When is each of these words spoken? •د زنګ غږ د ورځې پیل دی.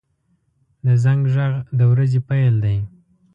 •د 0.85 0.87
زنګ 1.03 1.21
غږ 1.35 1.53
د 1.79 1.81
ورځې 1.91 2.19
پیل 2.29 2.53
دی. 2.63 2.77